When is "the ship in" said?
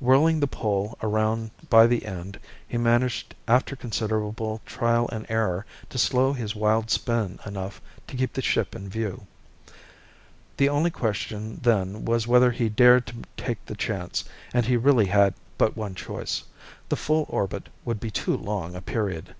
8.32-8.88